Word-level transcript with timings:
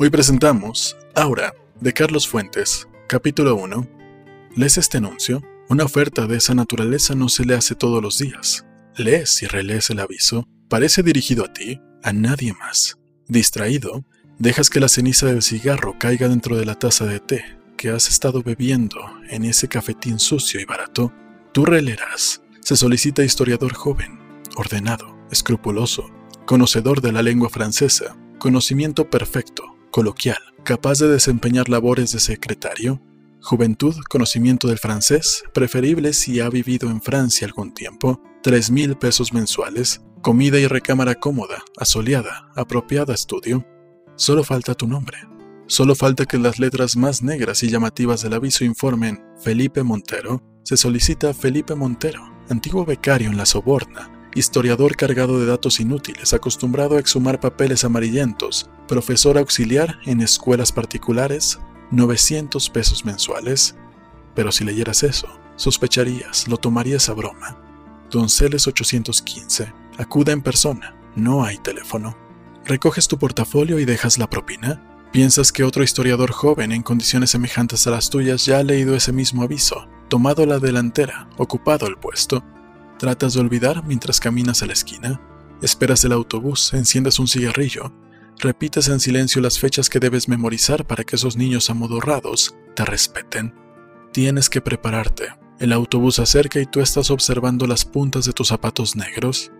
Hoy 0.00 0.10
presentamos 0.10 0.96
Aura, 1.16 1.52
de 1.80 1.92
Carlos 1.92 2.28
Fuentes, 2.28 2.86
capítulo 3.08 3.56
1. 3.56 3.84
¿Lees 4.54 4.78
este 4.78 4.98
anuncio? 4.98 5.42
Una 5.68 5.82
oferta 5.82 6.28
de 6.28 6.36
esa 6.36 6.54
naturaleza 6.54 7.16
no 7.16 7.28
se 7.28 7.44
le 7.44 7.56
hace 7.56 7.74
todos 7.74 8.00
los 8.00 8.16
días. 8.16 8.64
Lees 8.96 9.42
y 9.42 9.46
relees 9.46 9.90
el 9.90 9.98
aviso. 9.98 10.46
Parece 10.68 11.02
dirigido 11.02 11.44
a 11.44 11.52
ti, 11.52 11.80
a 12.04 12.12
nadie 12.12 12.52
más. 12.52 12.96
Distraído, 13.26 14.04
dejas 14.38 14.70
que 14.70 14.78
la 14.78 14.86
ceniza 14.86 15.26
del 15.26 15.42
cigarro 15.42 15.96
caiga 15.98 16.28
dentro 16.28 16.56
de 16.56 16.64
la 16.64 16.76
taza 16.76 17.04
de 17.04 17.18
té 17.18 17.58
que 17.76 17.90
has 17.90 18.08
estado 18.08 18.44
bebiendo 18.44 19.00
en 19.28 19.44
ese 19.44 19.66
cafetín 19.66 20.20
sucio 20.20 20.60
y 20.60 20.64
barato. 20.64 21.12
Tú 21.50 21.64
releerás. 21.64 22.40
Se 22.60 22.76
solicita 22.76 23.24
historiador 23.24 23.74
joven, 23.74 24.20
ordenado, 24.54 25.18
escrupuloso, 25.32 26.08
conocedor 26.46 27.00
de 27.00 27.10
la 27.10 27.22
lengua 27.22 27.50
francesa, 27.50 28.16
conocimiento 28.38 29.10
perfecto, 29.10 29.74
coloquial, 29.98 30.38
capaz 30.62 31.00
de 31.00 31.08
desempeñar 31.08 31.68
labores 31.68 32.12
de 32.12 32.20
secretario, 32.20 33.02
juventud, 33.42 33.96
conocimiento 34.08 34.68
del 34.68 34.78
francés, 34.78 35.42
preferible 35.52 36.12
si 36.12 36.38
ha 36.38 36.48
vivido 36.48 36.88
en 36.88 37.02
Francia 37.02 37.48
algún 37.48 37.74
tiempo, 37.74 38.22
tres 38.40 38.70
mil 38.70 38.96
pesos 38.96 39.32
mensuales, 39.32 40.00
comida 40.22 40.60
y 40.60 40.68
recámara 40.68 41.16
cómoda, 41.16 41.64
asoleada, 41.80 42.48
apropiada 42.54 43.12
estudio. 43.12 43.66
Solo 44.14 44.44
falta 44.44 44.74
tu 44.74 44.86
nombre. 44.86 45.18
Solo 45.66 45.96
falta 45.96 46.26
que 46.26 46.38
las 46.38 46.60
letras 46.60 46.96
más 46.96 47.24
negras 47.24 47.64
y 47.64 47.68
llamativas 47.68 48.22
del 48.22 48.34
aviso 48.34 48.64
informen 48.64 49.20
Felipe 49.42 49.82
Montero. 49.82 50.44
Se 50.62 50.76
solicita 50.76 51.34
Felipe 51.34 51.74
Montero, 51.74 52.22
antiguo 52.48 52.84
becario 52.84 53.30
en 53.30 53.36
la 53.36 53.46
Soborna, 53.46 54.12
historiador 54.34 54.96
cargado 54.96 55.40
de 55.40 55.46
datos 55.46 55.80
inútiles, 55.80 56.32
acostumbrado 56.32 56.96
a 56.96 57.00
exhumar 57.00 57.40
papeles 57.40 57.84
amarillentos, 57.84 58.70
profesor 58.86 59.38
auxiliar 59.38 59.98
en 60.04 60.20
escuelas 60.20 60.72
particulares, 60.72 61.58
900 61.90 62.70
pesos 62.70 63.04
mensuales. 63.04 63.76
Pero 64.34 64.52
si 64.52 64.64
leyeras 64.64 65.02
eso, 65.02 65.28
sospecharías, 65.56 66.48
lo 66.48 66.56
tomarías 66.56 67.08
a 67.08 67.14
broma. 67.14 67.58
Donceles 68.10 68.66
815. 68.66 69.72
Acuda 69.98 70.32
en 70.32 70.42
persona, 70.42 70.94
no 71.16 71.44
hay 71.44 71.58
teléfono. 71.58 72.16
Recoges 72.64 73.08
tu 73.08 73.18
portafolio 73.18 73.78
y 73.78 73.84
dejas 73.84 74.18
la 74.18 74.30
propina. 74.30 74.82
Piensas 75.12 75.52
que 75.52 75.64
otro 75.64 75.82
historiador 75.82 76.32
joven 76.32 76.70
en 76.70 76.82
condiciones 76.82 77.30
semejantes 77.30 77.86
a 77.86 77.90
las 77.90 78.10
tuyas 78.10 78.44
ya 78.44 78.58
ha 78.58 78.62
leído 78.62 78.94
ese 78.94 79.12
mismo 79.12 79.42
aviso, 79.42 79.88
tomado 80.08 80.44
la 80.44 80.58
delantera, 80.58 81.28
ocupado 81.38 81.86
el 81.86 81.96
puesto, 81.96 82.44
Tratas 82.98 83.34
de 83.34 83.40
olvidar 83.40 83.84
mientras 83.84 84.18
caminas 84.18 84.62
a 84.62 84.66
la 84.66 84.72
esquina, 84.72 85.20
esperas 85.62 86.04
el 86.04 86.12
autobús, 86.12 86.74
enciendes 86.74 87.18
un 87.18 87.28
cigarrillo, 87.28 87.92
repites 88.38 88.88
en 88.88 88.98
silencio 88.98 89.40
las 89.40 89.58
fechas 89.58 89.88
que 89.88 90.00
debes 90.00 90.28
memorizar 90.28 90.86
para 90.86 91.04
que 91.04 91.16
esos 91.16 91.36
niños 91.36 91.70
amodorrados 91.70 92.56
te 92.74 92.84
respeten. 92.84 93.54
Tienes 94.12 94.50
que 94.50 94.60
prepararte. 94.60 95.28
El 95.60 95.72
autobús 95.72 96.18
acerca 96.18 96.60
y 96.60 96.66
tú 96.66 96.80
estás 96.80 97.10
observando 97.10 97.66
las 97.66 97.84
puntas 97.84 98.24
de 98.24 98.32
tus 98.32 98.48
zapatos 98.48 98.96
negros. 98.96 99.52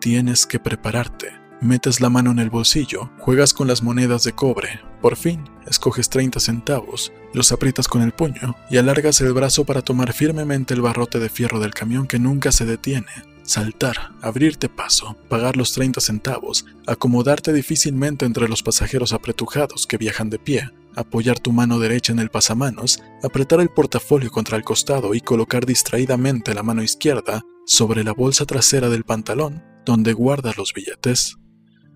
Tienes 0.00 0.46
que 0.46 0.58
prepararte. 0.58 1.32
Metes 1.60 2.00
la 2.00 2.10
mano 2.10 2.30
en 2.30 2.40
el 2.40 2.50
bolsillo, 2.50 3.10
juegas 3.18 3.54
con 3.54 3.68
las 3.68 3.82
monedas 3.82 4.24
de 4.24 4.32
cobre, 4.32 4.80
por 5.02 5.16
fin 5.16 5.44
escoges 5.66 6.08
30 6.08 6.40
centavos, 6.40 7.12
los 7.34 7.52
aprietas 7.52 7.88
con 7.88 8.02
el 8.02 8.12
puño 8.12 8.56
y 8.70 8.78
alargas 8.78 9.20
el 9.20 9.32
brazo 9.32 9.64
para 9.64 9.82
tomar 9.82 10.12
firmemente 10.12 10.74
el 10.74 10.80
barrote 10.80 11.18
de 11.18 11.28
fierro 11.28 11.60
del 11.60 11.74
camión 11.74 12.06
que 12.06 12.18
nunca 12.18 12.52
se 12.52 12.64
detiene. 12.64 13.10
Saltar, 13.42 14.12
abrirte 14.22 14.68
paso, 14.68 15.16
pagar 15.28 15.56
los 15.56 15.72
30 15.72 16.00
centavos, 16.00 16.64
acomodarte 16.86 17.52
difícilmente 17.52 18.24
entre 18.24 18.48
los 18.48 18.62
pasajeros 18.62 19.12
apretujados 19.12 19.86
que 19.86 19.98
viajan 19.98 20.30
de 20.30 20.38
pie, 20.38 20.70
apoyar 20.94 21.40
tu 21.40 21.52
mano 21.52 21.80
derecha 21.80 22.12
en 22.12 22.20
el 22.20 22.30
pasamanos, 22.30 23.02
apretar 23.22 23.60
el 23.60 23.68
portafolio 23.68 24.30
contra 24.30 24.56
el 24.56 24.62
costado 24.62 25.14
y 25.14 25.20
colocar 25.20 25.66
distraídamente 25.66 26.54
la 26.54 26.62
mano 26.62 26.82
izquierda 26.82 27.42
sobre 27.66 28.04
la 28.04 28.12
bolsa 28.12 28.46
trasera 28.46 28.88
del 28.88 29.04
pantalón, 29.04 29.64
donde 29.84 30.12
guardas 30.12 30.56
los 30.56 30.72
billetes. 30.72 31.36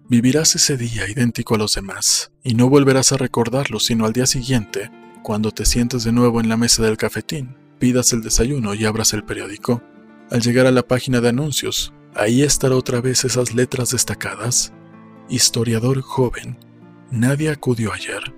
Vivirás 0.09 0.55
ese 0.55 0.77
día 0.77 1.09
idéntico 1.09 1.57
a 1.57 1.59
los 1.59 1.75
demás, 1.75 2.31
y 2.45 2.55
no 2.55 2.69
volverás 2.69 3.11
a 3.11 3.17
recordarlo 3.17 3.81
sino 3.81 4.07
al 4.07 4.13
día 4.13 4.27
siguiente, 4.27 4.89
cuando 5.25 5.51
te 5.51 5.65
sientes 5.65 6.05
de 6.05 6.13
nuevo 6.13 6.41
en 6.41 6.49
la 6.49 6.57
mesa 6.57 6.85
del 6.85 6.97
cafetín, 6.97 7.57
pidas 7.81 8.13
el 8.13 8.23
desayuno 8.23 8.75
y 8.75 8.85
abras 8.85 9.15
el 9.15 9.25
periódico. 9.25 9.83
Al 10.31 10.43
llegar 10.43 10.67
a 10.67 10.71
la 10.71 10.85
página 10.85 11.21
de 11.21 11.31
anuncios, 11.31 11.93
ahí 12.15 12.43
estará 12.43 12.77
otra 12.77 13.01
vez 13.01 13.25
esas 13.25 13.53
letras 13.53 13.91
destacadas. 13.91 14.73
Historiador 15.29 16.01
joven. 16.03 16.57
Nadie 17.11 17.51
acudió 17.51 17.93
ayer. 17.93 18.33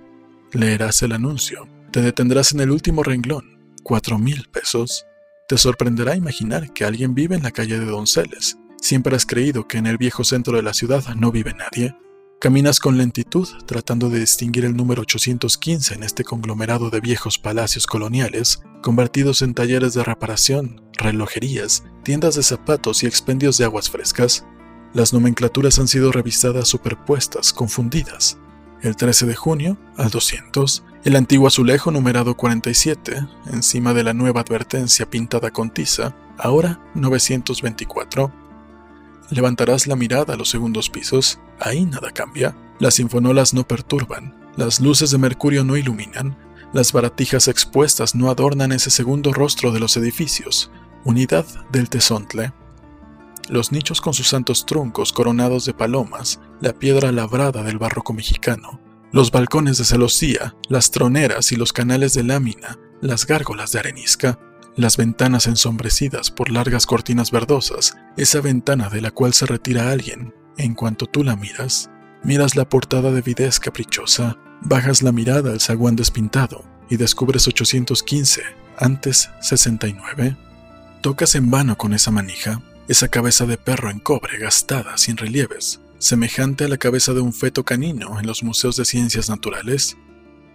Leerás 0.51 1.03
el 1.03 1.11
anuncio. 1.11 1.67
Te 1.91 2.01
detendrás 2.01 2.51
en 2.51 2.61
el 2.61 2.71
último 2.71 3.03
renglón. 3.03 3.59
Cuatro 3.83 4.17
mil 4.17 4.49
pesos. 4.51 5.05
Te 5.47 5.55
sorprenderá 5.55 6.15
imaginar 6.15 6.73
que 6.73 6.85
alguien 6.85 7.13
vive 7.13 7.35
en 7.35 7.43
la 7.43 7.51
calle 7.51 7.77
de 7.77 7.85
Donceles 7.85 8.57
Siempre 8.81 9.15
has 9.15 9.25
creído 9.25 9.67
que 9.67 9.77
en 9.77 9.87
el 9.87 9.97
viejo 9.97 10.23
centro 10.23 10.55
de 10.55 10.63
la 10.63 10.73
ciudad 10.73 11.03
no 11.15 11.31
vive 11.31 11.53
nadie. 11.53 11.95
Caminas 12.39 12.79
con 12.79 12.97
lentitud 12.97 13.47
tratando 13.65 14.09
de 14.09 14.19
distinguir 14.19 14.63
el 14.63 14.75
número 14.75 15.01
815 15.01 15.95
en 15.95 16.03
este 16.03 16.23
conglomerado 16.23 16.89
de 16.89 17.01
viejos 17.01 17.37
palacios 17.37 17.85
coloniales, 17.85 18.63
convertidos 18.81 19.41
en 19.41 19.53
talleres 19.53 19.93
de 19.93 20.03
reparación, 20.03 20.81
relojerías, 20.93 21.83
tiendas 22.03 22.35
de 22.35 22.43
zapatos 22.43 23.03
y 23.03 23.07
expendios 23.07 23.57
de 23.57 23.65
aguas 23.65 23.89
frescas. 23.89 24.45
Las 24.93 25.13
nomenclaturas 25.13 25.77
han 25.79 25.89
sido 25.89 26.11
revisadas 26.11 26.69
superpuestas, 26.69 27.51
confundidas. 27.51 28.37
El 28.81 28.95
13 28.95 29.25
de 29.25 29.35
junio, 29.35 29.77
al 29.97 30.09
200, 30.09 30.85
el 31.03 31.17
antiguo 31.17 31.47
azulejo 31.47 31.91
numerado 31.91 32.37
47, 32.37 33.27
encima 33.51 33.93
de 33.93 34.03
la 34.03 34.13
nueva 34.13 34.41
advertencia 34.41 35.09
pintada 35.09 35.51
con 35.51 35.69
tiza, 35.69 36.15
ahora 36.37 36.79
924 36.95 38.48
Levantarás 39.31 39.87
la 39.87 39.95
mirada 39.95 40.33
a 40.33 40.37
los 40.37 40.49
segundos 40.49 40.89
pisos, 40.89 41.39
ahí 41.59 41.85
nada 41.85 42.11
cambia. 42.11 42.55
Las 42.79 42.95
sinfonolas 42.95 43.53
no 43.53 43.67
perturban, 43.67 44.35
las 44.55 44.79
luces 44.79 45.11
de 45.11 45.17
mercurio 45.17 45.63
no 45.63 45.77
iluminan, 45.77 46.37
las 46.73 46.93
baratijas 46.93 47.47
expuestas 47.47 48.15
no 48.15 48.29
adornan 48.29 48.71
ese 48.71 48.89
segundo 48.89 49.33
rostro 49.33 49.71
de 49.71 49.79
los 49.79 49.97
edificios, 49.97 50.71
unidad 51.03 51.45
del 51.71 51.89
tesontle. 51.89 52.53
Los 53.49 53.71
nichos 53.71 54.01
con 54.01 54.13
sus 54.13 54.27
santos 54.27 54.65
troncos 54.65 55.11
coronados 55.11 55.65
de 55.65 55.73
palomas, 55.73 56.39
la 56.61 56.73
piedra 56.73 57.11
labrada 57.11 57.63
del 57.63 57.79
barroco 57.79 58.13
mexicano, 58.13 58.79
los 59.11 59.31
balcones 59.31 59.77
de 59.77 59.85
celosía, 59.85 60.55
las 60.67 60.91
troneras 60.91 61.51
y 61.51 61.55
los 61.55 61.73
canales 61.73 62.13
de 62.13 62.23
lámina, 62.23 62.77
las 63.01 63.25
gárgolas 63.25 63.71
de 63.71 63.79
arenisca, 63.79 64.39
las 64.79 64.95
ventanas 64.95 65.45
ensombrecidas 65.47 66.31
por 66.31 66.49
largas 66.49 66.85
cortinas 66.85 67.31
verdosas, 67.31 67.97
esa 68.15 68.39
ventana 68.39 68.89
de 68.89 69.01
la 69.01 69.11
cual 69.11 69.33
se 69.33 69.45
retira 69.45 69.91
alguien, 69.91 70.33
en 70.57 70.73
cuanto 70.73 71.05
tú 71.05 71.23
la 71.23 71.35
miras, 71.35 71.89
miras 72.23 72.55
la 72.55 72.67
portada 72.67 73.11
de 73.11 73.21
videz 73.21 73.59
caprichosa, 73.59 74.37
bajas 74.61 75.03
la 75.03 75.11
mirada 75.11 75.51
al 75.51 75.59
zaguán 75.59 75.97
despintado 75.97 76.63
y 76.89 76.95
descubres 76.95 77.45
815, 77.45 78.41
antes 78.77 79.29
69. 79.41 80.37
Tocas 81.01 81.35
en 81.35 81.51
vano 81.51 81.77
con 81.77 81.93
esa 81.93 82.11
manija, 82.11 82.61
esa 82.87 83.09
cabeza 83.09 83.45
de 83.45 83.57
perro 83.57 83.91
en 83.91 83.99
cobre 83.99 84.37
gastada 84.37 84.97
sin 84.97 85.17
relieves, 85.17 85.81
semejante 85.97 86.63
a 86.63 86.67
la 86.69 86.77
cabeza 86.77 87.13
de 87.13 87.19
un 87.19 87.33
feto 87.33 87.65
canino 87.65 88.17
en 88.17 88.25
los 88.25 88.43
museos 88.43 88.77
de 88.77 88.85
ciencias 88.85 89.29
naturales. 89.29 89.97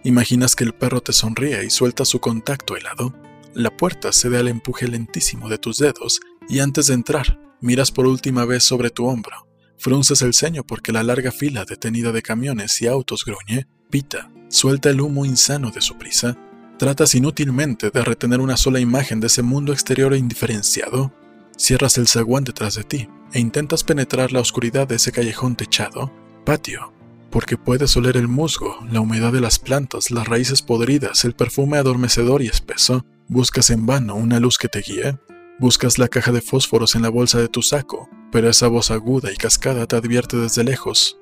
Imaginas 0.03 0.55
que 0.55 0.63
el 0.63 0.73
perro 0.73 1.01
te 1.01 1.13
sonríe 1.13 1.63
y 1.63 1.69
suelta 1.69 2.05
su 2.05 2.19
contacto 2.19 2.75
helado 2.75 3.13
la 3.55 3.75
puerta 3.75 4.11
cede 4.11 4.37
al 4.37 4.49
empuje 4.49 4.87
lentísimo 4.87 5.49
de 5.49 5.57
tus 5.57 5.77
dedos 5.77 6.19
y 6.47 6.59
antes 6.59 6.87
de 6.87 6.93
entrar, 6.93 7.39
miras 7.61 7.91
por 7.91 8.05
última 8.05 8.45
vez 8.45 8.63
sobre 8.63 8.89
tu 8.89 9.05
hombro. 9.05 9.47
Frunces 9.77 10.21
el 10.21 10.33
ceño 10.33 10.63
porque 10.63 10.91
la 10.91 11.03
larga 11.03 11.31
fila 11.31 11.65
detenida 11.65 12.11
de 12.11 12.21
camiones 12.21 12.81
y 12.81 12.87
autos 12.87 13.23
gruñe, 13.25 13.67
pita, 13.89 14.31
suelta 14.49 14.89
el 14.89 15.01
humo 15.01 15.25
insano 15.25 15.71
de 15.71 15.81
su 15.81 15.97
prisa. 15.97 16.37
Tratas 16.77 17.15
inútilmente 17.15 17.89
de 17.89 18.03
retener 18.03 18.41
una 18.41 18.57
sola 18.57 18.79
imagen 18.81 19.21
de 19.21 19.27
ese 19.27 19.41
mundo 19.41 19.71
exterior 19.71 20.13
e 20.13 20.17
indiferenciado. 20.17 21.13
Cierras 21.57 21.97
el 21.97 22.07
zaguán 22.07 22.43
detrás 22.43 22.75
de 22.75 22.83
ti 22.83 23.07
e 23.31 23.39
intentas 23.39 23.83
penetrar 23.83 24.33
la 24.33 24.41
oscuridad 24.41 24.87
de 24.87 24.95
ese 24.95 25.13
callejón 25.13 25.55
techado, 25.55 26.11
patio, 26.45 26.93
porque 27.31 27.57
puedes 27.57 27.95
oler 27.95 28.17
el 28.17 28.27
musgo, 28.27 28.77
la 28.91 29.01
humedad 29.01 29.31
de 29.31 29.41
las 29.41 29.59
plantas, 29.59 30.11
las 30.11 30.27
raíces 30.27 30.61
podridas, 30.61 31.25
el 31.25 31.33
perfume 31.33 31.77
adormecedor 31.77 32.41
y 32.41 32.47
espeso, 32.47 33.05
Buscas 33.27 33.71
en 33.71 33.87
vano 33.87 34.15
una 34.15 34.39
luz 34.39 34.59
que 34.59 34.67
te 34.67 34.81
guíe. 34.81 35.17
Buscas 35.59 35.97
la 35.97 36.07
caja 36.07 36.31
de 36.31 36.41
fósforos 36.41 36.95
en 36.95 37.01
la 37.01 37.09
bolsa 37.09 37.39
de 37.39 37.47
tu 37.47 37.63
saco, 37.63 38.07
pero 38.31 38.49
esa 38.49 38.67
voz 38.67 38.91
aguda 38.91 39.31
y 39.31 39.35
cascada 39.35 39.87
te 39.87 39.95
advierte 39.95 40.37
desde 40.37 40.63
lejos. 40.63 41.19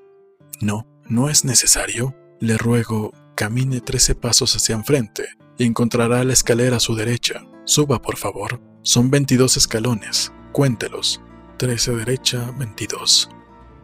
No, 0.59 0.85
no 1.07 1.29
es 1.29 1.45
necesario. 1.45 2.13
Le 2.41 2.57
ruego, 2.57 3.13
camine 3.35 3.79
trece 3.79 4.15
pasos 4.15 4.53
hacia 4.55 4.75
enfrente 4.75 5.29
y 5.57 5.63
encontrará 5.63 6.23
la 6.25 6.33
escalera 6.33 6.77
a 6.77 6.81
su 6.81 6.93
derecha. 6.93 7.45
Suba, 7.63 8.01
por 8.01 8.17
favor. 8.17 8.59
Son 8.81 9.09
22 9.09 9.55
escalones. 9.55 10.33
Cuéntelos. 10.51 11.21
13 11.57 11.95
derecha, 11.95 12.51
22. 12.57 13.29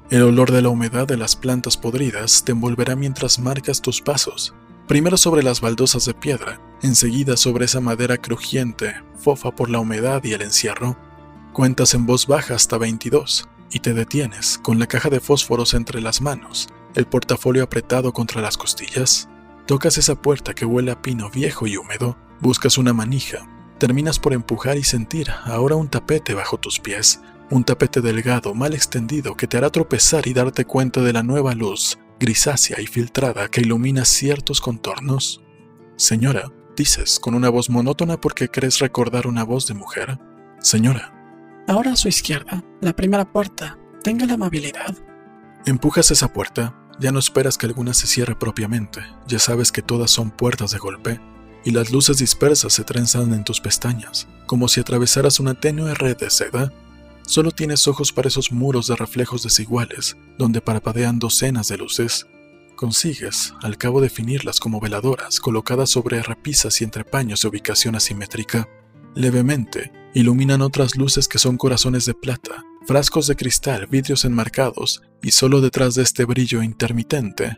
El 0.09 0.23
olor 0.23 0.51
de 0.51 0.61
la 0.61 0.69
humedad 0.69 1.07
de 1.07 1.15
las 1.15 1.37
plantas 1.37 1.77
podridas 1.77 2.43
te 2.43 2.51
envolverá 2.51 2.97
mientras 2.97 3.39
marcas 3.39 3.81
tus 3.81 4.01
pasos, 4.01 4.53
primero 4.87 5.15
sobre 5.17 5.43
las 5.43 5.61
baldosas 5.61 6.03
de 6.05 6.15
piedra, 6.15 6.59
enseguida 6.81 7.37
sobre 7.37 7.65
esa 7.65 7.81
madera 7.81 8.17
crujiente, 8.17 8.95
fofa 9.15 9.51
por 9.51 9.69
la 9.69 9.79
humedad 9.79 10.23
y 10.23 10.33
el 10.33 10.41
encierro. 10.41 10.97
Cuentas 11.53 11.93
en 11.93 12.05
voz 12.05 12.27
baja 12.27 12.55
hasta 12.55 12.77
22 12.77 13.47
y 13.71 13.79
te 13.79 13.93
detienes 13.93 14.57
con 14.57 14.79
la 14.79 14.87
caja 14.87 15.09
de 15.09 15.19
fósforos 15.19 15.73
entre 15.73 16.01
las 16.01 16.21
manos, 16.21 16.69
el 16.95 17.05
portafolio 17.05 17.63
apretado 17.63 18.13
contra 18.13 18.41
las 18.41 18.57
costillas. 18.57 19.29
Tocas 19.65 19.97
esa 19.97 20.15
puerta 20.15 20.53
que 20.53 20.65
huele 20.65 20.91
a 20.91 21.01
pino 21.01 21.29
viejo 21.29 21.67
y 21.67 21.77
húmedo, 21.77 22.17
buscas 22.39 22.77
una 22.77 22.93
manija, 22.93 23.47
terminas 23.77 24.19
por 24.19 24.33
empujar 24.33 24.77
y 24.77 24.83
sentir 24.83 25.29
ahora 25.45 25.75
un 25.75 25.89
tapete 25.89 26.33
bajo 26.33 26.57
tus 26.57 26.79
pies, 26.79 27.21
un 27.51 27.63
tapete 27.63 28.01
delgado, 28.01 28.53
mal 28.53 28.73
extendido, 28.73 29.35
que 29.35 29.47
te 29.47 29.57
hará 29.57 29.69
tropezar 29.69 30.27
y 30.27 30.33
darte 30.33 30.65
cuenta 30.65 31.01
de 31.01 31.13
la 31.13 31.23
nueva 31.23 31.55
luz, 31.55 31.97
grisácea 32.19 32.79
y 32.81 32.87
filtrada, 32.87 33.47
que 33.49 33.61
ilumina 33.61 34.05
ciertos 34.05 34.61
contornos. 34.61 35.41
Señora, 35.95 36.51
dices, 36.79 37.19
con 37.19 37.35
una 37.35 37.49
voz 37.49 37.69
monótona 37.69 38.19
porque 38.19 38.49
crees 38.49 38.79
recordar 38.79 39.27
una 39.27 39.43
voz 39.43 39.67
de 39.67 39.75
mujer. 39.75 40.17
Señora. 40.59 41.13
Ahora 41.67 41.91
a 41.91 41.95
su 41.95 42.07
izquierda, 42.07 42.63
la 42.81 42.95
primera 42.95 43.31
puerta. 43.31 43.77
Tenga 44.01 44.25
la 44.25 44.33
amabilidad. 44.33 44.95
Empujas 45.67 46.09
esa 46.09 46.33
puerta. 46.33 46.75
Ya 46.99 47.11
no 47.11 47.19
esperas 47.19 47.57
que 47.57 47.67
alguna 47.67 47.93
se 47.93 48.07
cierre 48.07 48.35
propiamente. 48.35 49.01
Ya 49.27 49.37
sabes 49.39 49.71
que 49.71 49.81
todas 49.81 50.09
son 50.09 50.31
puertas 50.31 50.71
de 50.71 50.79
golpe. 50.79 51.21
Y 51.63 51.71
las 51.71 51.91
luces 51.91 52.17
dispersas 52.17 52.73
se 52.73 52.83
trenzan 52.83 53.33
en 53.33 53.43
tus 53.43 53.61
pestañas, 53.61 54.27
como 54.47 54.67
si 54.67 54.79
atravesaras 54.79 55.39
una 55.39 55.53
tenue 55.53 55.93
red 55.93 56.17
de 56.17 56.29
seda 56.29 56.71
Solo 57.29 57.51
tienes 57.51 57.87
ojos 57.87 58.11
para 58.11 58.27
esos 58.27 58.51
muros 58.51 58.87
de 58.87 58.95
reflejos 58.95 59.43
desiguales, 59.43 60.17
donde 60.39 60.61
parpadean 60.61 61.19
docenas 61.19 61.67
de 61.67 61.77
luces. 61.77 62.25
Consigues, 62.79 63.53
al 63.61 63.77
cabo, 63.77 63.99
definirlas 63.99 64.61
como 64.61 64.79
veladoras 64.79 65.41
colocadas 65.41 65.89
sobre 65.89 66.23
repisas 66.23 66.79
y 66.79 66.85
entrepaños 66.85 67.41
de 67.41 67.49
ubicación 67.49 67.97
asimétrica. 67.97 68.69
Levemente, 69.15 69.91
iluminan 70.13 70.61
otras 70.61 70.95
luces 70.95 71.27
que 71.27 71.39
son 71.39 71.57
corazones 71.57 72.05
de 72.05 72.13
plata, 72.13 72.63
frascos 72.87 73.27
de 73.27 73.35
cristal, 73.35 73.87
vidrios 73.87 74.23
enmarcados, 74.23 75.01
y 75.21 75.31
solo 75.31 75.59
detrás 75.59 75.95
de 75.95 76.03
este 76.03 76.23
brillo 76.23 76.63
intermitente, 76.63 77.57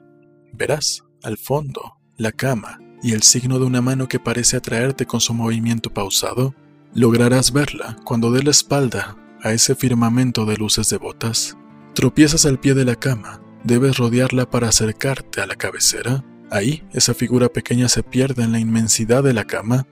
verás, 0.54 1.04
al 1.22 1.38
fondo, 1.38 2.00
la 2.18 2.32
cama 2.32 2.80
y 3.04 3.12
el 3.12 3.22
signo 3.22 3.60
de 3.60 3.66
una 3.66 3.82
mano 3.84 4.08
que 4.08 4.18
parece 4.18 4.58
atraerte 4.58 5.06
con 5.06 5.22
su 5.22 5.36
movimiento 5.36 5.94
pausado. 5.94 6.56
Lograrás 6.96 7.54
verla 7.54 7.96
cuando 8.06 8.32
dé 8.32 8.42
la 8.42 8.50
espalda 8.50 9.18
a 9.44 9.54
ese 9.54 9.76
firmamento 9.76 10.48
de 10.48 10.58
luces 10.58 10.90
devotas. 10.90 11.56
Tropiezas 11.94 12.48
al 12.48 12.60
pie 12.60 12.74
de 12.74 12.86
la 12.86 12.96
cama, 12.96 13.40
debes 13.64 13.98
rodearla 13.98 14.50
para 14.50 14.70
acercarte 14.70 15.42
a 15.42 15.48
la 15.48 15.56
cabecera. 15.56 16.24
Ahí, 16.50 16.84
esa 16.94 17.14
figura 17.14 17.50
pequeña 17.50 17.88
se 17.88 18.04
pierde 18.04 18.44
en 18.44 18.52
la 18.52 18.60
inmensidad 18.60 19.24
de 19.24 19.34
la 19.34 19.46
cama. 19.46 19.88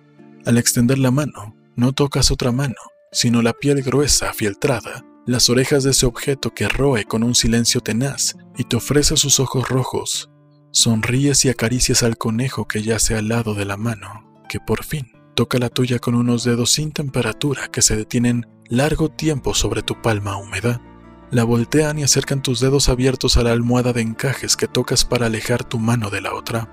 Al 0.46 0.58
extender 0.58 0.98
la 0.98 1.12
mano, 1.12 1.56
no 1.76 1.94
tocas 1.94 2.32
otra 2.32 2.52
mano, 2.52 2.76
sino 3.12 3.42
la 3.42 3.54
piel 3.54 3.82
gruesa, 3.82 4.34
fieltrada, 4.34 5.06
las 5.26 5.50
orejas 5.50 5.84
de 5.84 5.92
ese 5.92 6.06
objeto 6.06 6.54
que 6.54 6.68
roe 6.68 7.06
con 7.06 7.24
un 7.24 7.36
silencio 7.36 7.82
tenaz 7.82 8.36
y 8.58 8.64
te 8.64 8.76
ofrece 8.76 9.16
sus 9.16 9.40
ojos 9.40 9.70
rojos. 9.70 10.30
Sonríes 10.72 11.46
y 11.46 11.50
acaricias 11.50 12.04
al 12.04 12.18
conejo 12.18 12.68
que 12.68 12.84
yace 12.84 13.16
al 13.16 13.30
lado 13.30 13.54
de 13.54 13.66
la 13.66 13.78
mano, 13.78 14.44
que 14.50 14.60
por 14.60 14.84
fin 14.84 15.12
toca 15.36 15.58
la 15.58 15.70
tuya 15.70 16.00
con 16.00 16.16
unos 16.16 16.44
dedos 16.44 16.72
sin 16.72 16.92
temperatura 16.92 17.70
que 17.70 17.82
se 17.82 17.96
detienen 17.96 18.46
largo 18.68 19.10
tiempo 19.10 19.54
sobre 19.54 19.82
tu 19.82 20.02
palma 20.02 20.38
húmeda. 20.38 20.82
La 21.32 21.44
voltean 21.44 22.00
y 22.00 22.04
acercan 22.04 22.42
tus 22.42 22.60
dedos 22.60 22.90
abiertos 22.90 23.38
a 23.38 23.44
la 23.44 23.52
almohada 23.52 23.94
de 23.94 24.02
encajes 24.02 24.58
que 24.58 24.68
tocas 24.68 25.06
para 25.06 25.28
alejar 25.28 25.64
tu 25.64 25.78
mano 25.78 26.10
de 26.10 26.22
la 26.22 26.34
otra. 26.34 26.68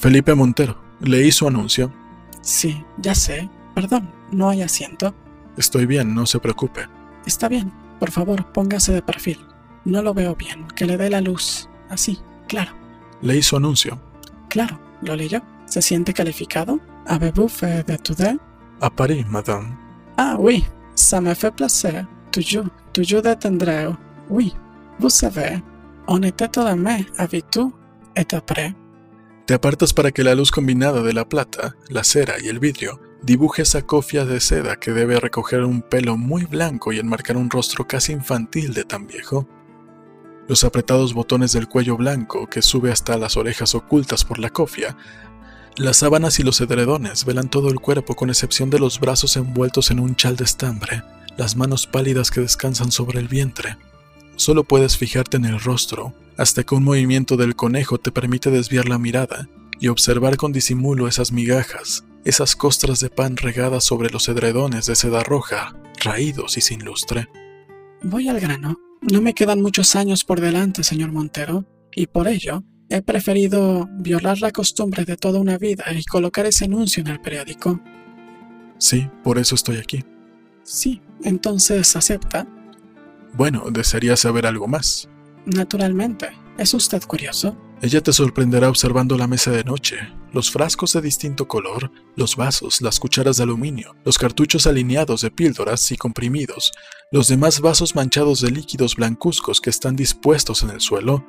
Felipe 0.00 0.34
Montero, 0.34 0.80
leí 1.00 1.30
su 1.30 1.46
anuncio. 1.46 1.92
Sí, 2.40 2.84
ya 2.98 3.14
sé. 3.14 3.48
Perdón, 3.74 4.10
no 4.32 4.48
hay 4.48 4.62
asiento. 4.62 5.14
Estoy 5.56 5.86
bien, 5.86 6.14
no 6.14 6.26
se 6.26 6.40
preocupe. 6.40 6.88
Está 7.26 7.48
bien. 7.48 7.72
Por 8.00 8.10
favor, 8.10 8.52
póngase 8.52 8.92
de 8.92 9.02
perfil. 9.02 9.38
No 9.84 10.02
lo 10.02 10.12
veo 10.12 10.34
bien. 10.34 10.66
Que 10.74 10.86
le 10.86 10.96
dé 10.96 11.08
la 11.08 11.20
luz. 11.20 11.68
Así, 11.88 12.18
claro. 12.48 12.72
Leí 13.20 13.42
su 13.42 13.56
anuncio. 13.56 14.00
Claro, 14.48 14.80
lo 15.02 15.14
leyó. 15.14 15.40
¿Se 15.66 15.80
siente 15.80 16.12
calificado? 16.12 16.80
¿Avez-vous 17.06 17.48
fait 17.48 17.86
de 17.86 18.38
A 18.80 18.90
París, 18.90 19.26
madame. 19.28 19.76
Ah, 20.16 20.36
oui, 20.38 20.64
Ça 20.94 21.20
me 21.20 21.34
fait 21.34 21.50
plaisir. 21.50 22.06
Toujours, 22.32 22.66
toujours 22.92 23.22
d'atteindre. 23.22 23.96
Oui, 24.30 24.54
vous 24.98 25.10
savez, 25.10 25.62
on 26.08 26.22
était 26.22 26.48
todo 26.48 26.74
mai 26.76 27.06
avec 27.18 27.50
tout 27.50 27.72
et 28.16 28.26
après. 28.34 28.74
Te 29.46 29.54
apartas 29.54 29.92
para 29.92 30.12
que 30.12 30.22
la 30.22 30.34
luz 30.34 30.50
combinada 30.50 31.02
de 31.02 31.12
la 31.12 31.28
plata, 31.28 31.74
la 31.90 32.04
cera 32.04 32.34
y 32.42 32.48
el 32.48 32.58
vidrio 32.58 33.00
dibuje 33.22 33.62
esa 33.62 33.82
cofia 33.82 34.24
de 34.24 34.40
seda 34.40 34.76
que 34.76 34.92
debe 34.92 35.20
recoger 35.20 35.62
un 35.64 35.82
pelo 35.82 36.16
muy 36.16 36.44
blanco 36.44 36.92
y 36.92 36.98
enmarcar 36.98 37.36
un 37.36 37.50
rostro 37.50 37.86
casi 37.86 38.12
infantil 38.12 38.72
de 38.72 38.84
tan 38.84 39.06
viejo. 39.06 39.46
Los 40.48 40.64
apretados 40.64 41.14
botones 41.14 41.52
del 41.52 41.68
cuello 41.68 41.96
blanco 41.96 42.48
que 42.48 42.62
sube 42.62 42.90
hasta 42.90 43.16
las 43.18 43.36
orejas 43.36 43.74
ocultas 43.74 44.24
por 44.24 44.38
la 44.38 44.50
cofia 44.50 44.96
las 45.76 45.96
sábanas 45.98 46.38
y 46.38 46.42
los 46.42 46.60
edredones 46.60 47.24
velan 47.24 47.48
todo 47.48 47.70
el 47.70 47.80
cuerpo 47.80 48.14
con 48.14 48.28
excepción 48.28 48.68
de 48.68 48.78
los 48.78 49.00
brazos 49.00 49.38
envueltos 49.38 49.90
en 49.90 50.00
un 50.00 50.14
chal 50.16 50.36
de 50.36 50.44
estambre, 50.44 51.02
las 51.36 51.56
manos 51.56 51.86
pálidas 51.86 52.30
que 52.30 52.40
descansan 52.40 52.92
sobre 52.92 53.20
el 53.20 53.28
vientre. 53.28 53.76
Solo 54.36 54.64
puedes 54.64 54.96
fijarte 54.96 55.36
en 55.36 55.44
el 55.44 55.60
rostro, 55.60 56.14
hasta 56.36 56.64
que 56.64 56.74
un 56.74 56.84
movimiento 56.84 57.36
del 57.36 57.54
conejo 57.56 57.98
te 57.98 58.12
permite 58.12 58.50
desviar 58.50 58.88
la 58.88 58.98
mirada 58.98 59.48
y 59.78 59.88
observar 59.88 60.36
con 60.36 60.52
disimulo 60.52 61.08
esas 61.08 61.32
migajas, 61.32 62.04
esas 62.24 62.56
costras 62.56 63.00
de 63.00 63.10
pan 63.10 63.36
regadas 63.36 63.84
sobre 63.84 64.10
los 64.10 64.28
edredones 64.28 64.86
de 64.86 64.96
seda 64.96 65.22
roja, 65.22 65.76
raídos 66.02 66.56
y 66.56 66.60
sin 66.60 66.84
lustre. 66.84 67.28
Voy 68.02 68.28
al 68.28 68.40
grano. 68.40 68.78
No 69.00 69.20
me 69.20 69.34
quedan 69.34 69.60
muchos 69.60 69.96
años 69.96 70.24
por 70.24 70.40
delante, 70.40 70.84
señor 70.84 71.12
Montero, 71.12 71.64
y 71.94 72.06
por 72.06 72.28
ello 72.28 72.62
He 72.92 73.00
preferido 73.00 73.88
violar 73.90 74.42
la 74.42 74.50
costumbre 74.50 75.06
de 75.06 75.16
toda 75.16 75.40
una 75.40 75.56
vida 75.56 75.84
y 75.98 76.04
colocar 76.04 76.44
ese 76.44 76.66
anuncio 76.66 77.00
en 77.00 77.06
el 77.06 77.22
periódico. 77.22 77.80
Sí, 78.76 79.08
por 79.24 79.38
eso 79.38 79.54
estoy 79.54 79.78
aquí. 79.78 80.04
Sí, 80.62 81.00
entonces 81.24 81.96
acepta. 81.96 82.46
Bueno, 83.34 83.64
desearía 83.70 84.16
saber 84.16 84.46
algo 84.46 84.68
más. 84.68 85.08
Naturalmente. 85.46 86.30
¿Es 86.58 86.74
usted 86.74 87.02
curioso? 87.02 87.56
Ella 87.80 88.02
te 88.02 88.12
sorprenderá 88.12 88.68
observando 88.68 89.16
la 89.16 89.26
mesa 89.26 89.50
de 89.50 89.64
noche, 89.64 89.96
los 90.32 90.50
frascos 90.50 90.92
de 90.92 91.00
distinto 91.00 91.48
color, 91.48 91.90
los 92.14 92.36
vasos, 92.36 92.80
las 92.80 93.00
cucharas 93.00 93.38
de 93.38 93.42
aluminio, 93.42 93.96
los 94.04 94.18
cartuchos 94.18 94.66
alineados 94.66 95.22
de 95.22 95.30
píldoras 95.30 95.90
y 95.90 95.96
comprimidos, 95.96 96.72
los 97.10 97.26
demás 97.26 97.60
vasos 97.60 97.96
manchados 97.96 98.40
de 98.40 98.50
líquidos 98.50 98.94
blancuzcos 98.94 99.60
que 99.60 99.70
están 99.70 99.96
dispuestos 99.96 100.62
en 100.62 100.70
el 100.70 100.80
suelo, 100.80 101.26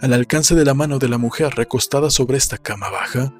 al 0.00 0.12
alcance 0.14 0.54
de 0.56 0.64
la 0.64 0.74
mano 0.74 0.98
de 0.98 1.08
la 1.08 1.18
mujer 1.18 1.54
recostada 1.54 2.10
sobre 2.10 2.38
esta 2.38 2.58
cama 2.58 2.90
baja, 2.90 3.32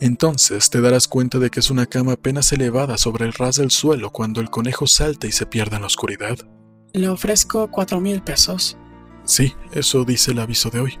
entonces 0.00 0.70
te 0.70 0.80
darás 0.80 1.08
cuenta 1.08 1.38
de 1.38 1.50
que 1.50 1.60
es 1.60 1.70
una 1.70 1.86
cama 1.86 2.12
apenas 2.12 2.52
elevada 2.52 2.98
sobre 2.98 3.26
el 3.26 3.32
ras 3.32 3.56
del 3.56 3.70
suelo 3.70 4.10
cuando 4.10 4.40
el 4.40 4.50
conejo 4.50 4.86
salta 4.86 5.26
y 5.26 5.32
se 5.32 5.46
pierde 5.46 5.76
en 5.76 5.82
la 5.82 5.86
oscuridad. 5.86 6.38
Le 6.92 7.08
ofrezco 7.08 7.70
cuatro 7.70 8.00
mil 8.00 8.22
pesos. 8.22 8.76
Sí, 9.24 9.54
eso 9.72 10.04
dice 10.04 10.32
el 10.32 10.40
aviso 10.40 10.70
de 10.70 10.80
hoy. 10.80 10.98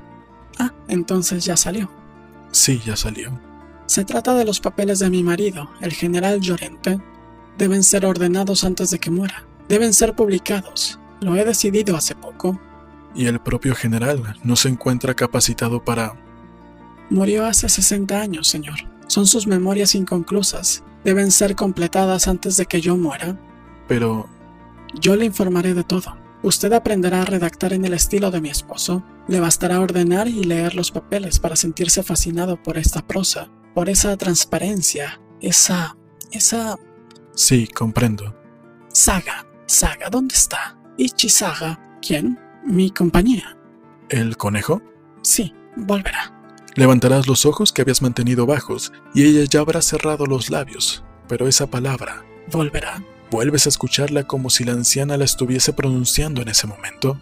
Ah, 0.58 0.72
entonces 0.88 1.44
ya 1.44 1.56
salió. 1.56 1.90
Sí, 2.52 2.80
ya 2.84 2.96
salió. 2.96 3.40
Se 3.86 4.04
trata 4.04 4.34
de 4.34 4.44
los 4.44 4.60
papeles 4.60 5.00
de 5.00 5.10
mi 5.10 5.22
marido, 5.22 5.68
el 5.80 5.92
general 5.92 6.40
Llorente. 6.40 7.00
Deben 7.58 7.82
ser 7.82 8.06
ordenados 8.06 8.62
antes 8.62 8.90
de 8.90 8.98
que 8.98 9.10
muera. 9.10 9.44
Deben 9.68 9.92
ser 9.92 10.14
publicados. 10.14 10.98
Lo 11.20 11.36
he 11.36 11.44
decidido 11.44 11.96
hace 11.96 12.14
poco 12.14 12.60
y 13.14 13.26
el 13.26 13.40
propio 13.40 13.74
general 13.74 14.36
no 14.42 14.56
se 14.56 14.68
encuentra 14.68 15.14
capacitado 15.14 15.84
para... 15.84 16.14
Murió 17.10 17.44
hace 17.46 17.68
60 17.68 18.20
años, 18.20 18.46
señor. 18.46 18.78
Son 19.10 19.26
sus 19.26 19.48
memorias 19.48 19.96
inconclusas. 19.96 20.84
Deben 21.02 21.32
ser 21.32 21.56
completadas 21.56 22.28
antes 22.28 22.56
de 22.56 22.66
que 22.66 22.80
yo 22.80 22.96
muera. 22.96 23.36
Pero... 23.88 24.28
Yo 25.00 25.16
le 25.16 25.24
informaré 25.24 25.74
de 25.74 25.82
todo. 25.82 26.16
Usted 26.44 26.72
aprenderá 26.72 27.22
a 27.22 27.24
redactar 27.24 27.72
en 27.72 27.84
el 27.84 27.92
estilo 27.92 28.30
de 28.30 28.40
mi 28.40 28.50
esposo. 28.50 29.02
Le 29.26 29.40
bastará 29.40 29.80
ordenar 29.80 30.28
y 30.28 30.44
leer 30.44 30.76
los 30.76 30.92
papeles 30.92 31.40
para 31.40 31.56
sentirse 31.56 32.04
fascinado 32.04 32.62
por 32.62 32.78
esta 32.78 33.04
prosa, 33.04 33.50
por 33.74 33.88
esa 33.88 34.16
transparencia, 34.16 35.20
esa... 35.40 35.96
esa... 36.30 36.78
Sí, 37.34 37.66
comprendo. 37.66 38.36
Saga, 38.92 39.44
Saga, 39.66 40.08
¿dónde 40.08 40.36
está? 40.36 40.78
Ichi 40.96 41.28
Saga, 41.28 41.98
¿quién? 42.00 42.38
mi 42.64 42.92
compañía. 42.92 43.56
¿El 44.08 44.36
conejo? 44.36 44.80
Sí, 45.22 45.52
volverá. 45.74 46.39
Levantarás 46.76 47.26
los 47.26 47.46
ojos 47.46 47.72
que 47.72 47.82
habías 47.82 48.02
mantenido 48.02 48.46
bajos 48.46 48.92
y 49.14 49.24
ella 49.24 49.44
ya 49.44 49.60
habrá 49.60 49.82
cerrado 49.82 50.26
los 50.26 50.50
labios, 50.50 51.02
pero 51.28 51.48
esa 51.48 51.66
palabra, 51.66 52.24
volverá, 52.50 53.02
vuelves 53.30 53.66
a 53.66 53.68
escucharla 53.70 54.24
como 54.24 54.50
si 54.50 54.64
la 54.64 54.72
anciana 54.72 55.16
la 55.16 55.24
estuviese 55.24 55.72
pronunciando 55.72 56.42
en 56.42 56.48
ese 56.48 56.66
momento. 56.66 57.20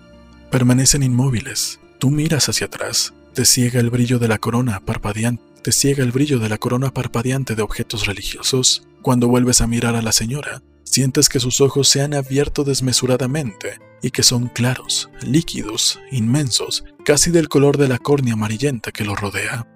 Permanecen 0.51 1.03
inmóviles. 1.03 1.81
Tú 1.99 2.11
miras 2.11 2.49
hacia 2.49 2.67
atrás. 2.67 3.13
Te 3.35 3.45
ciega 3.45 3.81
el 3.81 3.91
brillo 3.91 4.19
de 4.19 4.29
la 4.29 4.39
corona 4.39 4.81
parpadeante. 4.81 5.43
Te 5.63 5.73
ciega 5.73 6.03
el 6.03 6.13
brillo 6.13 6.39
de 6.39 6.49
la 6.49 6.59
corona 6.59 6.93
parpadeante 6.93 7.55
de 7.55 7.63
objetos 7.63 8.07
religiosos. 8.07 8.87
Cuando 9.03 9.29
vuelves 9.29 9.61
a 9.61 9.67
mirar 9.67 9.95
a 9.95 10.03
la 10.03 10.13
señora, 10.13 10.63
sientes 10.85 11.29
que 11.29 11.41
sus 11.41 11.61
ojos 11.61 11.89
se 11.89 12.01
han 12.01 12.15
abierto 12.15 12.65
desmesuradamente 12.65 13.79
y 14.03 14.11
que 14.11 14.23
son 14.23 14.49
claros, 14.49 15.11
líquidos, 15.23 15.99
inmensos, 16.11 16.85
casi 17.09 17.31
del 17.31 17.49
color 17.49 17.79
de 17.79 17.89
la 17.89 17.97
córnea 17.97 18.35
amarillenta 18.35 18.93
que 18.93 19.03
lo 19.03 19.17
rodea. 19.17 19.67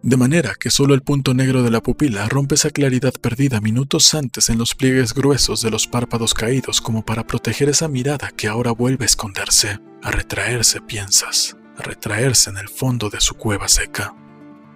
De 0.00 0.16
manera 0.16 0.52
que 0.54 0.70
solo 0.70 0.94
el 0.94 1.02
punto 1.02 1.34
negro 1.34 1.64
de 1.64 1.72
la 1.72 1.82
pupila 1.82 2.28
rompe 2.28 2.54
esa 2.54 2.70
claridad 2.70 3.12
perdida 3.20 3.60
minutos 3.60 4.14
antes 4.14 4.48
en 4.48 4.58
los 4.58 4.76
pliegues 4.76 5.12
gruesos 5.12 5.60
de 5.60 5.72
los 5.72 5.88
párpados 5.88 6.34
caídos 6.34 6.80
como 6.80 7.04
para 7.04 7.26
proteger 7.26 7.68
esa 7.68 7.88
mirada 7.88 8.30
que 8.30 8.46
ahora 8.46 8.70
vuelve 8.70 9.04
a 9.04 9.06
esconderse, 9.06 9.80
a 10.04 10.12
retraerse, 10.12 10.80
piensas, 10.80 11.56
a 11.76 11.82
retraerse 11.82 12.50
en 12.50 12.58
el 12.58 12.68
fondo 12.68 13.10
de 13.10 13.20
su 13.20 13.34
cueva 13.34 13.66
seca. 13.66 14.14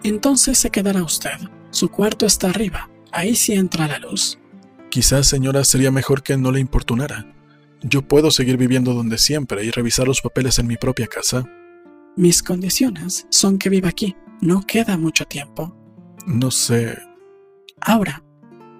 Entonces 0.02 0.58
se 0.58 0.70
quedará 0.70 1.04
usted. 1.04 1.38
Su 1.70 1.88
cuarto 1.88 2.26
está 2.26 2.48
arriba. 2.48 2.90
Ahí 3.12 3.36
sí 3.36 3.52
entra 3.52 3.86
la 3.86 4.00
luz. 4.00 4.40
Quizás, 4.90 5.28
señora, 5.28 5.62
sería 5.62 5.92
mejor 5.92 6.24
que 6.24 6.36
no 6.36 6.50
le 6.50 6.58
importunara. 6.58 7.32
Yo 7.80 8.02
puedo 8.02 8.32
seguir 8.32 8.56
viviendo 8.56 8.92
donde 8.92 9.18
siempre 9.18 9.64
y 9.64 9.70
revisar 9.70 10.08
los 10.08 10.20
papeles 10.20 10.58
en 10.58 10.66
mi 10.66 10.76
propia 10.76 11.06
casa. 11.06 11.44
Mis 12.16 12.42
condiciones 12.42 13.26
son 13.30 13.58
que 13.58 13.70
viva 13.70 13.88
aquí. 13.88 14.16
No 14.40 14.62
queda 14.66 14.98
mucho 14.98 15.24
tiempo. 15.24 15.74
No 16.26 16.50
sé. 16.50 16.98
Ahora. 17.80 18.22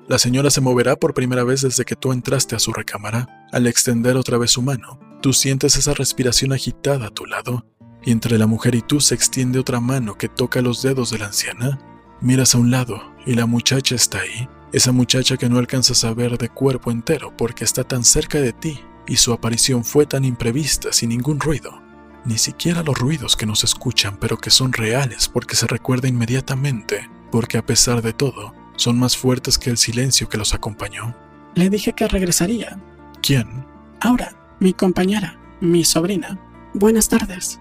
La 0.08 0.18
señora 0.18 0.50
se 0.50 0.60
moverá 0.60 0.96
por 0.96 1.14
primera 1.14 1.44
vez 1.44 1.62
desde 1.62 1.84
que 1.84 1.96
tú 1.96 2.12
entraste 2.12 2.56
a 2.56 2.58
su 2.58 2.72
recámara. 2.72 3.48
Al 3.52 3.66
extender 3.66 4.16
otra 4.16 4.36
vez 4.36 4.50
su 4.50 4.60
mano, 4.60 4.98
tú 5.22 5.32
sientes 5.32 5.76
esa 5.76 5.94
respiración 5.94 6.52
agitada 6.52 7.06
a 7.06 7.10
tu 7.10 7.24
lado, 7.24 7.64
y 8.04 8.10
entre 8.10 8.36
la 8.36 8.46
mujer 8.46 8.74
y 8.74 8.82
tú 8.82 9.00
se 9.00 9.14
extiende 9.14 9.58
otra 9.58 9.80
mano 9.80 10.18
que 10.18 10.28
toca 10.28 10.60
los 10.60 10.82
dedos 10.82 11.10
de 11.10 11.18
la 11.18 11.26
anciana. 11.26 11.78
Miras 12.20 12.54
a 12.54 12.58
un 12.58 12.70
lado 12.70 13.00
y 13.24 13.34
la 13.34 13.46
muchacha 13.46 13.94
está 13.94 14.20
ahí, 14.20 14.48
esa 14.72 14.92
muchacha 14.92 15.36
que 15.36 15.48
no 15.48 15.58
alcanzas 15.58 16.04
a 16.04 16.14
ver 16.14 16.38
de 16.38 16.48
cuerpo 16.48 16.90
entero 16.90 17.34
porque 17.36 17.64
está 17.64 17.84
tan 17.84 18.04
cerca 18.04 18.40
de 18.40 18.52
ti 18.52 18.80
y 19.06 19.16
su 19.16 19.32
aparición 19.32 19.84
fue 19.84 20.06
tan 20.06 20.24
imprevista 20.24 20.92
sin 20.92 21.10
ningún 21.10 21.40
ruido. 21.40 21.81
Ni 22.24 22.38
siquiera 22.38 22.82
los 22.82 22.98
ruidos 22.98 23.36
que 23.36 23.46
nos 23.46 23.64
escuchan 23.64 24.16
pero 24.20 24.36
que 24.38 24.50
son 24.50 24.72
reales 24.72 25.28
porque 25.28 25.56
se 25.56 25.66
recuerda 25.66 26.08
inmediatamente, 26.08 27.10
porque 27.30 27.58
a 27.58 27.66
pesar 27.66 28.02
de 28.02 28.12
todo, 28.12 28.54
son 28.76 28.98
más 28.98 29.16
fuertes 29.16 29.58
que 29.58 29.70
el 29.70 29.76
silencio 29.76 30.28
que 30.28 30.38
los 30.38 30.54
acompañó. 30.54 31.14
Le 31.54 31.68
dije 31.68 31.92
que 31.92 32.08
regresaría. 32.08 32.78
¿Quién? 33.22 33.66
Ahora, 34.00 34.34
mi 34.60 34.72
compañera, 34.72 35.38
mi 35.60 35.84
sobrina. 35.84 36.38
Buenas 36.74 37.08
tardes. 37.08 37.60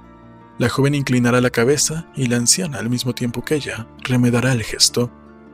La 0.58 0.70
joven 0.70 0.96
inclinará 0.96 1.42
la 1.42 1.50
cabeza 1.50 2.08
y 2.16 2.28
la 2.28 2.38
anciana, 2.38 2.80
al 2.80 2.90
mismo 2.90 3.14
tiempo 3.14 3.44
que 3.44 3.56
ella, 3.56 3.88
remedará 4.04 4.52
el 4.52 4.64
gesto. 4.64 5.12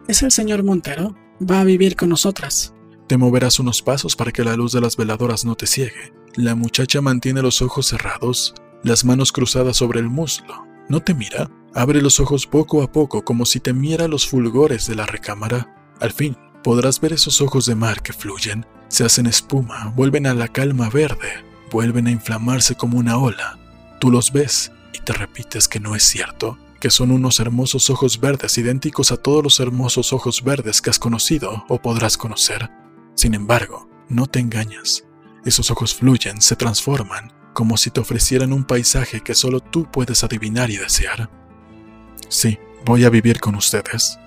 ¿Es 0.08 0.22
el 0.22 0.32
señor 0.32 0.64
Montero? 0.64 1.16
Va 1.42 1.62
a 1.62 1.64
vivir 1.64 1.96
con 1.96 2.10
nosotras. 2.10 2.74
Te 3.08 3.18
moverás 3.18 3.60
unos 3.60 3.82
pasos 3.82 4.16
para 4.16 4.32
que 4.32 4.44
la 4.44 4.56
luz 4.56 4.74
de 4.74 4.82
las 4.82 4.98
veladoras 4.98 5.46
no 5.46 5.56
te 5.56 5.66
ciegue. 5.66 6.14
La 6.36 6.56
muchacha 6.56 7.00
mantiene 7.02 7.42
los 7.42 7.62
ojos 7.62 7.88
cerrados, 7.88 8.54
las 8.84 9.05
manos 9.05 9.31
cruzadas 9.31 9.77
sobre 9.77 10.00
el 10.00 10.10
muslo. 10.10 10.65
No 10.89 11.01
te 11.01 11.13
mira. 11.13 11.50
Abre 11.74 12.01
los 12.01 12.19
ojos 12.19 12.48
poco 12.48 12.81
a 12.81 12.91
poco 12.91 13.24
como 13.24 13.46
si 13.46 13.60
temiera 13.60 14.07
los 14.07 14.27
fulgores 14.27 14.88
de 14.88 14.96
la 14.96 15.05
recámara. 15.05 15.75
Al 16.00 16.12
fin, 16.12 16.36
podrás 16.63 17.00
ver 17.00 17.13
esos 17.13 17.41
ojos 17.41 17.65
de 17.65 17.75
mar 17.75 18.01
que 18.01 18.13
fluyen, 18.13 18.65
se 18.88 19.05
hacen 19.05 19.25
espuma, 19.25 19.93
vuelven 19.96 20.27
a 20.27 20.34
la 20.34 20.48
calma 20.48 20.89
verde, 20.89 21.29
vuelven 21.72 22.07
a 22.07 22.12
inflamarse 22.12 22.75
como 22.75 22.98
una 22.98 23.17
ola. 23.17 23.60
Tú 24.00 24.12
los 24.12 24.31
ves 24.31 24.72
y 24.93 25.00
te 25.00 25.13
repites 25.13 25.67
que 25.67 25.79
no 25.79 25.96
es 25.96 26.03
cierto, 26.03 26.57
que 26.79 26.89
son 26.89 27.12
unos 27.12 27.39
hermosos 27.39 27.89
ojos 27.89 28.19
verdes 28.19 28.57
idénticos 28.57 29.12
a 29.12 29.17
todos 29.17 29.43
los 29.43 29.60
hermosos 29.60 30.13
ojos 30.13 30.43
verdes 30.43 30.81
que 30.81 30.89
has 30.89 31.00
conocido 31.00 31.65
o 31.67 31.81
podrás 31.81 32.17
conocer. 32.17 32.69
Sin 33.15 33.34
embargo, 33.34 33.89
no 34.10 34.27
te 34.27 34.39
engañas. 34.39 35.03
Esos 35.46 35.72
ojos 35.72 35.93
fluyen, 35.93 36.41
se 36.41 36.55
transforman, 36.55 37.34
como 37.58 37.76
si 37.76 37.90
te 37.90 38.00
ofrecieran 38.00 38.54
un 38.54 38.66
paisaje 38.66 39.22
que 39.22 39.34
solo 39.34 39.62
tú 39.62 39.90
puedes 39.92 40.24
adivinar 40.24 40.70
y 40.70 40.78
desear. 40.78 41.28
Sí, 42.30 42.60
voy 42.86 43.04
a 43.04 43.10
vivir 43.10 43.40
con 43.40 43.56
ustedes. 43.56 44.20